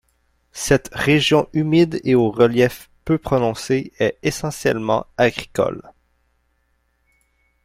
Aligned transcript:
Cette 0.55 0.89
région 0.93 1.47
humide 1.53 2.01
et 2.03 2.15
au 2.15 2.31
relief 2.31 2.89
peu 3.05 3.19
prononcé 3.19 3.91
est 3.99 4.17
essentiellement 4.23 5.05
agricole. 5.15 5.91